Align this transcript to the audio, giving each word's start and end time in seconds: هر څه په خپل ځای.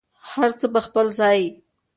هر 0.31 0.49
څه 0.59 0.65
په 0.73 0.79
خپل 0.87 1.05
ځای. 1.19 1.41